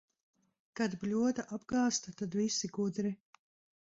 [0.79, 3.13] Kad bļoda apgāzta, tad visi gudri.